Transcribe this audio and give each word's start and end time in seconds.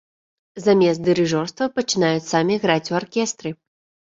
Замест 0.63 1.03
дырыжорства 1.09 1.67
пачынаюць 1.75 2.27
самі 2.33 2.59
граць 2.65 2.85
у 2.95 2.99
аркестры. 3.05 3.49